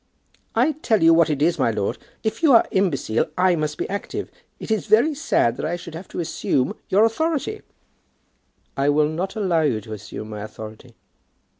"I'll 0.55 0.73
tell 0.73 1.03
you 1.03 1.13
what 1.13 1.29
it 1.29 1.43
is, 1.43 1.59
my 1.59 1.69
lord; 1.69 1.99
if 2.23 2.41
you 2.41 2.53
are 2.53 2.65
imbecile, 2.71 3.27
I 3.37 3.55
must 3.55 3.77
be 3.77 3.87
active. 3.87 4.31
It 4.59 4.71
is 4.71 4.87
very 4.87 5.13
sad 5.13 5.57
that 5.57 5.65
I 5.67 5.75
should 5.75 5.93
have 5.93 6.07
to 6.07 6.19
assume 6.19 6.73
your 6.89 7.05
authority" 7.05 7.61
"I 8.75 8.89
will 8.89 9.09
not 9.09 9.35
allow 9.35 9.61
you 9.61 9.79
to 9.81 9.93
assume 9.93 10.29
my 10.31 10.41
authority." 10.41 10.95